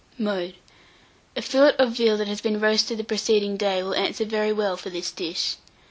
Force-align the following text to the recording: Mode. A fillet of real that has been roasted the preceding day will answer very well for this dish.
Mode. 0.17 0.55
A 1.35 1.43
fillet 1.43 1.75
of 1.77 1.99
real 1.99 2.17
that 2.17 2.27
has 2.27 2.41
been 2.41 2.59
roasted 2.59 2.97
the 2.97 3.03
preceding 3.03 3.55
day 3.55 3.83
will 3.83 3.93
answer 3.93 4.25
very 4.25 4.51
well 4.51 4.75
for 4.75 4.89
this 4.89 5.11
dish. 5.11 5.57